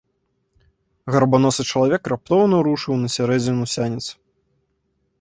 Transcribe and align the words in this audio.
Гарбаносы 1.15 1.61
чалавек 1.73 2.03
раптоўна 2.15 2.55
рушыў 2.71 2.93
на 3.05 3.15
сярэдзіну 3.19 3.63
сянец. 3.79 4.05